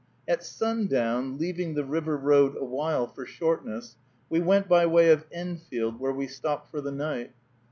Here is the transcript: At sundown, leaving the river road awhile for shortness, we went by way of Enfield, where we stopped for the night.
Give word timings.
At 0.27 0.43
sundown, 0.43 1.37
leaving 1.37 1.75
the 1.75 1.85
river 1.85 2.17
road 2.17 2.55
awhile 2.59 3.05
for 3.05 3.23
shortness, 3.23 3.97
we 4.31 4.39
went 4.39 4.67
by 4.67 4.87
way 4.87 5.11
of 5.11 5.27
Enfield, 5.31 5.99
where 5.99 6.11
we 6.11 6.25
stopped 6.25 6.71
for 6.71 6.81
the 6.81 6.89
night. 6.91 7.33